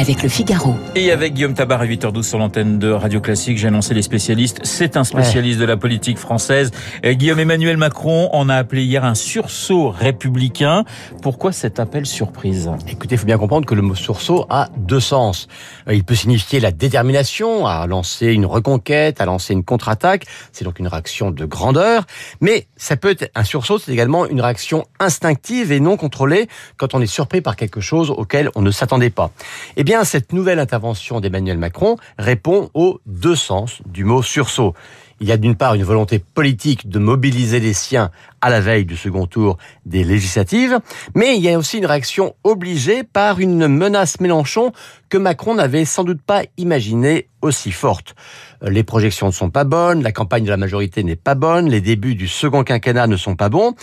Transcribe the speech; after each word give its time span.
avec 0.00 0.22
le 0.22 0.30
Figaro. 0.30 0.74
Et 0.94 1.12
avec 1.12 1.34
Guillaume 1.34 1.52
Tabar 1.52 1.82
à 1.82 1.86
8h12 1.86 2.22
sur 2.22 2.38
l'antenne 2.38 2.78
de 2.78 2.90
Radio 2.90 3.20
Classique, 3.20 3.58
j'ai 3.58 3.68
annoncé 3.68 3.92
les 3.92 4.00
spécialistes. 4.00 4.60
C'est 4.62 4.96
un 4.96 5.04
spécialiste 5.04 5.60
de 5.60 5.66
la 5.66 5.76
politique 5.76 6.16
française. 6.16 6.70
Et 7.02 7.16
Guillaume 7.16 7.40
Emmanuel 7.40 7.76
Macron 7.76 8.30
en 8.32 8.48
a 8.48 8.54
appelé 8.54 8.82
hier 8.82 9.04
un 9.04 9.14
sursaut 9.14 9.90
républicain. 9.90 10.84
Pourquoi 11.20 11.52
cet 11.52 11.78
appel 11.78 12.06
surprise? 12.06 12.70
Écoutez, 12.88 13.16
il 13.16 13.18
faut 13.18 13.26
bien 13.26 13.36
comprendre 13.36 13.66
que 13.66 13.74
le 13.74 13.82
mot 13.82 13.94
sursaut 13.94 14.46
a 14.48 14.70
deux 14.78 15.00
sens. 15.00 15.48
Euh, 15.86 15.94
il 15.94 16.02
peut 16.02 16.14
signifier 16.14 16.60
la 16.60 16.72
détermination 16.72 17.66
à 17.66 17.86
lancer 17.86 18.28
une 18.28 18.46
reconquête, 18.46 19.20
à 19.20 19.26
lancer 19.26 19.52
une 19.52 19.64
contre-attaque. 19.64 20.24
C'est 20.52 20.64
donc 20.64 20.78
une 20.78 20.88
réaction 20.88 21.30
de 21.30 21.44
grandeur. 21.44 22.06
Mais 22.40 22.68
ça 22.76 22.96
peut 22.96 23.10
être 23.10 23.30
un 23.34 23.44
sursaut, 23.44 23.78
c'est 23.78 23.92
également 23.92 24.24
une 24.24 24.40
réaction 24.40 24.86
instinctive 24.98 25.72
et 25.72 25.80
non 25.80 25.98
contrôlée 25.98 26.48
quand 26.78 26.94
on 26.94 27.02
est 27.02 27.06
surpris 27.06 27.42
par 27.42 27.54
quelque 27.54 27.82
chose 27.82 28.10
auquel 28.10 28.48
on 28.54 28.62
ne 28.62 28.70
s'attendait 28.70 29.10
pas. 29.10 29.30
Eh 29.76 29.84
bien, 29.84 29.89
cette 30.04 30.32
nouvelle 30.32 30.60
intervention 30.60 31.20
d'Emmanuel 31.20 31.58
Macron 31.58 31.96
répond 32.16 32.70
aux 32.74 33.00
deux 33.06 33.34
sens 33.34 33.80
du 33.86 34.04
mot 34.04 34.22
sursaut. 34.22 34.72
Il 35.18 35.28
y 35.28 35.32
a 35.32 35.36
d'une 35.36 35.56
part 35.56 35.74
une 35.74 35.82
volonté 35.82 36.20
politique 36.20 36.88
de 36.88 36.98
mobiliser 37.00 37.58
les 37.58 37.72
siens 37.72 38.10
à 38.40 38.50
la 38.50 38.60
veille 38.60 38.84
du 38.84 38.96
second 38.96 39.26
tour 39.26 39.58
des 39.86 40.04
législatives, 40.04 40.78
mais 41.14 41.36
il 41.36 41.42
y 41.42 41.50
a 41.50 41.58
aussi 41.58 41.78
une 41.78 41.86
réaction 41.86 42.34
obligée 42.44 43.02
par 43.02 43.40
une 43.40 43.66
menace 43.66 44.20
Mélenchon 44.20 44.72
que 45.08 45.18
Macron 45.18 45.56
n'avait 45.56 45.84
sans 45.84 46.04
doute 46.04 46.22
pas 46.22 46.44
imaginée 46.56 47.26
aussi 47.42 47.72
forte. 47.72 48.14
Euh, 48.62 48.70
les 48.70 48.82
projections 48.82 49.26
ne 49.26 49.32
sont 49.32 49.50
pas 49.50 49.64
bonnes, 49.64 50.02
la 50.02 50.12
campagne 50.12 50.44
de 50.44 50.50
la 50.50 50.56
majorité 50.56 51.02
n'est 51.02 51.16
pas 51.16 51.34
bonne, 51.34 51.68
les 51.68 51.80
débuts 51.80 52.14
du 52.14 52.28
second 52.28 52.64
quinquennat 52.64 53.06
ne 53.06 53.16
sont 53.16 53.36
pas 53.36 53.48
bons, 53.48 53.74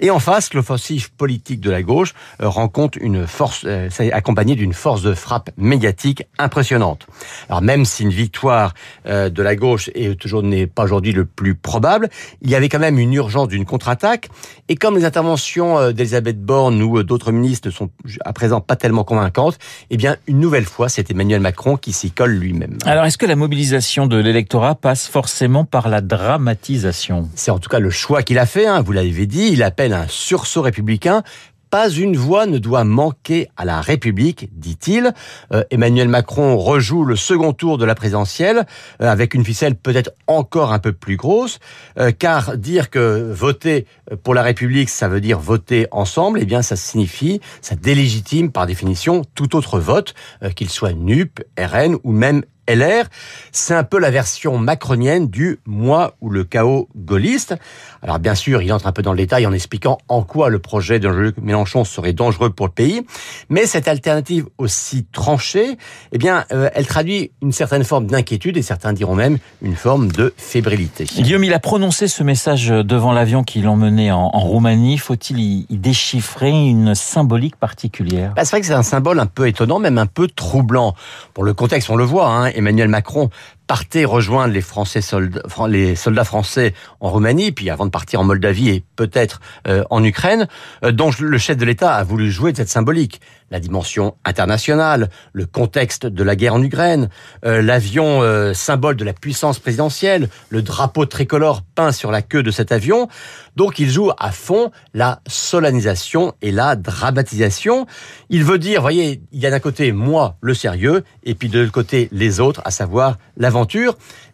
et 0.00 0.10
en 0.10 0.18
face, 0.18 0.52
l'offensive 0.54 1.12
politique 1.12 1.60
de 1.60 1.70
la 1.70 1.82
gauche 1.82 2.14
euh, 2.42 2.48
rencontre 2.48 2.98
une 3.00 3.26
force, 3.26 3.62
euh, 3.66 3.88
accompagnée 4.12 4.54
d'une 4.54 4.74
force 4.74 5.02
de 5.02 5.14
frappe 5.14 5.50
médiatique 5.56 6.26
impressionnante. 6.38 7.06
Alors 7.48 7.62
même 7.62 7.84
si 7.84 8.02
une 8.02 8.10
victoire 8.10 8.74
de 9.06 9.42
la 9.42 9.56
gauche 9.56 9.90
est 9.94 10.18
toujours 10.18 10.42
n'est 10.42 10.66
pas 10.66 10.84
aujourd'hui 10.84 11.12
le 11.12 11.24
plus 11.24 11.54
probable, 11.54 12.08
il 12.42 12.50
y 12.50 12.54
avait 12.54 12.68
quand 12.68 12.78
même 12.78 12.98
une 12.98 13.12
urgence 13.12 13.48
d'une 13.48 13.64
contre-attaque, 13.64 14.28
et 14.68 14.76
comme 14.76 14.96
les 14.96 15.04
interventions 15.04 15.92
d'Elisabeth 15.92 16.40
Borne 16.40 16.82
ou 16.82 17.02
d'autres 17.02 17.32
ministres 17.32 17.68
ne 17.68 17.72
sont 17.72 17.90
à 18.24 18.32
présent 18.32 18.60
pas 18.60 18.76
tellement 18.76 19.04
convaincantes, 19.04 19.58
eh 19.90 19.96
bien 19.96 20.16
une 20.26 20.40
nouvelle 20.40 20.64
fois, 20.64 20.88
c'est 20.88 21.10
Emmanuel 21.10 21.40
Macron 21.40 21.76
qui 21.76 21.92
s'y 21.92 22.10
colle 22.10 22.32
lui-même. 22.32 22.78
Est-ce 23.06 23.18
que 23.18 23.26
la 23.26 23.36
mobilisation 23.36 24.08
de 24.08 24.16
l'électorat 24.16 24.74
passe 24.74 25.06
forcément 25.06 25.64
par 25.64 25.88
la 25.88 26.00
dramatisation 26.00 27.30
C'est 27.36 27.52
en 27.52 27.60
tout 27.60 27.68
cas 27.68 27.78
le 27.78 27.90
choix 27.90 28.24
qu'il 28.24 28.38
a 28.38 28.46
fait, 28.46 28.66
hein, 28.66 28.80
vous 28.82 28.90
l'avez 28.90 29.26
dit, 29.26 29.50
il 29.52 29.62
appelle 29.62 29.92
un 29.92 30.08
sursaut 30.08 30.62
républicain. 30.62 31.22
Pas 31.70 31.88
une 31.88 32.16
voix 32.16 32.46
ne 32.46 32.58
doit 32.58 32.84
manquer 32.84 33.48
à 33.56 33.64
la 33.64 33.80
République, 33.80 34.48
dit-il. 34.52 35.12
Euh, 35.52 35.62
Emmanuel 35.70 36.08
Macron 36.08 36.56
rejoue 36.56 37.04
le 37.04 37.16
second 37.16 37.52
tour 37.52 37.76
de 37.76 37.84
la 37.84 37.94
présidentielle 37.94 38.66
euh, 39.00 39.10
avec 39.10 39.34
une 39.34 39.44
ficelle 39.44 39.74
peut-être 39.74 40.10
encore 40.26 40.72
un 40.72 40.78
peu 40.78 40.92
plus 40.92 41.16
grosse, 41.16 41.58
euh, 41.98 42.12
car 42.16 42.56
dire 42.56 42.88
que 42.88 43.32
voter 43.32 43.86
pour 44.22 44.32
la 44.32 44.42
République, 44.42 44.88
ça 44.88 45.08
veut 45.08 45.20
dire 45.20 45.38
voter 45.38 45.86
ensemble, 45.90 46.38
eh 46.40 46.44
bien 46.44 46.62
ça 46.62 46.76
signifie, 46.76 47.40
ça 47.60 47.74
délégitime 47.74 48.52
par 48.52 48.66
définition 48.66 49.22
tout 49.34 49.54
autre 49.56 49.78
vote, 49.80 50.14
qu'il 50.54 50.70
soit 50.70 50.92
NUP, 50.92 51.40
RN 51.58 51.96
ou 52.04 52.12
même 52.12 52.42
LR. 52.68 53.04
C'est 53.52 53.74
un 53.74 53.84
peu 53.84 53.98
la 53.98 54.10
version 54.10 54.58
macronienne 54.58 55.28
du 55.28 55.60
moi 55.66 56.14
ou 56.20 56.30
le 56.30 56.44
chaos 56.44 56.88
gaulliste. 56.96 57.54
Alors 58.02 58.18
bien 58.18 58.34
sûr, 58.34 58.62
il 58.62 58.72
entre 58.72 58.86
un 58.86 58.92
peu 58.92 59.02
dans 59.02 59.12
le 59.12 59.18
détail 59.18 59.46
en 59.46 59.52
expliquant 59.52 59.98
en 60.08 60.22
quoi 60.22 60.48
le 60.48 60.58
projet 60.58 60.98
de 60.98 61.08
Jean-Luc 61.08 61.38
Mélenchon 61.38 61.84
serait 61.84 62.12
dangereux 62.12 62.50
pour 62.50 62.66
le 62.66 62.72
pays. 62.72 63.06
Mais 63.48 63.66
cette 63.66 63.88
alternative 63.88 64.46
aussi 64.58 65.06
tranchée, 65.12 65.76
eh 66.12 66.18
bien, 66.18 66.44
euh, 66.52 66.70
elle 66.74 66.86
traduit 66.86 67.32
une 67.42 67.52
certaine 67.52 67.84
forme 67.84 68.06
d'inquiétude 68.06 68.56
et 68.56 68.62
certains 68.62 68.92
diront 68.92 69.14
même 69.14 69.38
une 69.62 69.76
forme 69.76 70.10
de 70.12 70.34
fébrilité. 70.36 71.04
Guillaume, 71.04 71.44
il 71.44 71.54
a 71.54 71.58
prononcé 71.58 72.08
ce 72.08 72.22
message 72.22 72.68
devant 72.68 73.12
l'avion 73.12 73.42
qui 73.42 73.60
l'emmenait 73.60 74.10
en, 74.10 74.30
en 74.32 74.40
Roumanie. 74.40 74.98
Faut-il 74.98 75.38
y, 75.40 75.66
déchiffrer 75.70 76.50
une 76.50 76.94
symbolique 76.94 77.56
particulière? 77.56 78.32
Bah, 78.34 78.44
C'est 78.44 78.50
vrai 78.50 78.60
que 78.60 78.66
c'est 78.66 78.72
un 78.72 78.82
symbole 78.82 79.18
un 79.20 79.26
peu 79.26 79.46
étonnant, 79.48 79.78
même 79.78 79.98
un 79.98 80.06
peu 80.06 80.28
troublant. 80.28 80.94
Pour 81.34 81.44
le 81.44 81.54
contexte, 81.54 81.90
on 81.90 81.96
le 81.96 82.04
voit, 82.04 82.28
hein, 82.28 82.50
Emmanuel 82.56 82.88
Macron 82.88 83.30
partait 83.66 84.04
rejoindre 84.04 84.52
les 84.52 84.60
Français 84.60 85.00
soldats, 85.00 85.42
les 85.68 85.96
soldats 85.96 86.24
français 86.24 86.74
en 87.00 87.10
Roumanie, 87.10 87.52
puis 87.52 87.70
avant 87.70 87.86
de 87.86 87.90
partir 87.90 88.20
en 88.20 88.24
Moldavie 88.24 88.68
et 88.68 88.84
peut-être 88.96 89.40
euh, 89.66 89.84
en 89.90 90.04
Ukraine, 90.04 90.46
euh, 90.84 90.92
dont 90.92 91.10
le 91.18 91.38
chef 91.38 91.56
de 91.56 91.64
l'État 91.64 91.94
a 91.94 92.04
voulu 92.04 92.30
jouer 92.30 92.52
de 92.52 92.58
cette 92.58 92.68
symbolique. 92.68 93.20
La 93.50 93.60
dimension 93.60 94.16
internationale, 94.24 95.08
le 95.32 95.46
contexte 95.46 96.04
de 96.06 96.24
la 96.24 96.34
guerre 96.34 96.54
en 96.54 96.62
Ukraine, 96.62 97.08
euh, 97.44 97.62
l'avion 97.62 98.22
symbole 98.54 98.96
de 98.96 99.04
la 99.04 99.12
puissance 99.12 99.58
présidentielle, 99.58 100.28
le 100.48 100.62
drapeau 100.62 101.06
tricolore 101.06 101.62
peint 101.62 101.92
sur 101.92 102.10
la 102.10 102.22
queue 102.22 102.42
de 102.42 102.50
cet 102.50 102.72
avion. 102.72 103.08
Donc 103.54 103.78
il 103.78 103.88
joue 103.88 104.10
à 104.18 104.32
fond 104.32 104.70
la 104.94 105.20
solennisation 105.26 106.34
et 106.42 106.50
la 106.50 106.76
dramatisation. 106.76 107.86
Il 108.30 108.44
veut 108.44 108.58
dire, 108.58 108.80
voyez, 108.80 109.22
il 109.32 109.40
y 109.40 109.46
a 109.46 109.50
d'un 109.50 109.60
côté 109.60 109.92
moi, 109.92 110.36
le 110.40 110.54
sérieux, 110.54 111.04
et 111.22 111.34
puis 111.34 111.48
de 111.48 111.60
l'autre 111.60 111.72
côté 111.72 112.08
les 112.12 112.40
autres, 112.40 112.60
à 112.64 112.70
savoir 112.70 113.16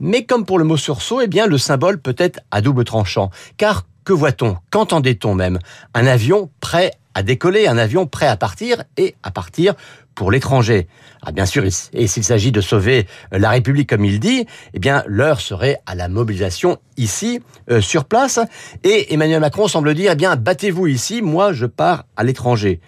mais 0.00 0.24
comme 0.24 0.44
pour 0.44 0.58
le 0.58 0.64
mot 0.64 0.76
sursaut, 0.76 1.20
eh 1.20 1.26
bien, 1.26 1.46
le 1.46 1.58
symbole 1.58 1.98
peut 1.98 2.16
être 2.18 2.40
à 2.50 2.60
double 2.60 2.84
tranchant. 2.84 3.30
Car 3.56 3.86
que 4.04 4.12
voit-on? 4.12 4.56
Qu'entendait-on 4.70 5.34
même? 5.34 5.58
Un 5.94 6.06
avion 6.06 6.50
prêt 6.60 6.92
à 7.14 7.22
décoller, 7.22 7.66
un 7.66 7.78
avion 7.78 8.06
prêt 8.06 8.26
à 8.26 8.36
partir 8.36 8.84
et 8.96 9.14
à 9.22 9.30
partir 9.30 9.74
pour 10.14 10.30
l'étranger. 10.30 10.86
Ah, 11.22 11.32
bien 11.32 11.46
sûr, 11.46 11.64
et 11.64 12.06
s'il 12.06 12.24
s'agit 12.24 12.52
de 12.52 12.60
sauver 12.60 13.06
euh, 13.32 13.38
la 13.38 13.50
République 13.50 13.88
comme 13.88 14.04
il 14.04 14.20
dit, 14.20 14.46
eh 14.74 14.78
bien 14.78 15.02
l'heure 15.06 15.40
serait 15.40 15.78
à 15.86 15.94
la 15.94 16.08
mobilisation 16.08 16.78
ici, 16.96 17.40
euh, 17.70 17.80
sur 17.80 18.04
place. 18.04 18.38
Et 18.84 19.12
Emmanuel 19.14 19.40
Macron 19.40 19.66
semble 19.66 19.94
dire, 19.94 20.12
eh 20.12 20.16
bien 20.16 20.36
battez-vous 20.36 20.86
ici, 20.86 21.22
moi 21.22 21.52
je 21.52 21.66
pars 21.66 22.04
à 22.16 22.22
l'étranger. 22.22 22.80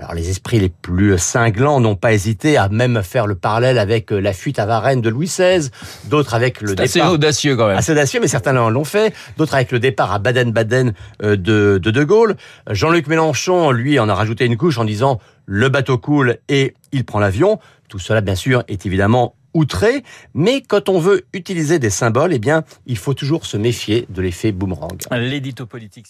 Alors 0.00 0.14
les 0.14 0.30
esprits 0.30 0.58
les 0.58 0.70
plus 0.70 1.18
cinglants 1.18 1.78
n'ont 1.78 1.94
pas 1.94 2.14
hésité 2.14 2.56
à 2.56 2.70
même 2.70 3.02
faire 3.02 3.26
le 3.26 3.34
parallèle 3.34 3.78
avec 3.78 4.12
euh, 4.12 4.18
la 4.18 4.32
fuite 4.32 4.58
à 4.58 4.64
Varennes 4.64 5.02
de 5.02 5.10
Louis 5.10 5.26
XVI, 5.26 5.68
d'autres 6.06 6.32
avec 6.32 6.62
le 6.62 6.70
départ... 6.70 6.84
assez 6.84 7.02
audacieux 7.02 7.54
quand 7.54 7.68
même. 7.68 7.76
Assez 7.76 7.92
audacieux, 7.92 8.18
mais 8.18 8.26
certains 8.26 8.54
l'ont 8.70 8.84
fait. 8.84 9.14
D'autres 9.36 9.54
avec 9.54 9.70
le 9.72 9.78
départ 9.78 10.10
à 10.10 10.18
Baden-Baden 10.18 10.94
euh, 11.22 11.36
de, 11.36 11.78
de 11.82 11.90
De 11.90 12.04
Gaulle. 12.04 12.36
Jean-Luc 12.70 13.08
Mélenchon, 13.08 13.72
lui, 13.72 13.98
en 13.98 14.08
a 14.08 14.14
rajouté 14.14 14.46
une 14.46 14.56
couche 14.56 14.78
en 14.78 14.86
disant 14.86 15.20
le 15.44 15.68
bateau 15.68 15.98
coule 15.98 16.38
et 16.48 16.74
il 16.92 17.04
prend 17.04 17.18
l'avion. 17.18 17.58
Tout 17.88 17.98
cela, 17.98 18.22
bien 18.22 18.36
sûr, 18.36 18.64
est 18.68 18.86
évidemment 18.86 19.34
outré, 19.52 20.02
mais 20.32 20.62
quand 20.62 20.88
on 20.88 20.98
veut 20.98 21.26
utiliser 21.34 21.78
des 21.78 21.90
symboles, 21.90 22.32
eh 22.32 22.38
bien, 22.38 22.64
il 22.86 22.96
faut 22.96 23.14
toujours 23.14 23.44
se 23.44 23.56
méfier 23.56 24.06
de 24.08 24.22
l'effet 24.22 24.52
boomerang. 24.52 24.98
L'édito 25.10 25.66
politique 25.66 26.06